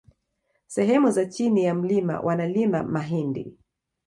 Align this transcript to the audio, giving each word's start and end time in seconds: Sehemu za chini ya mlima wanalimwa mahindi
Sehemu 0.67 1.11
za 1.11 1.25
chini 1.25 1.63
ya 1.63 1.75
mlima 1.75 2.19
wanalimwa 2.19 2.83
mahindi 2.83 3.57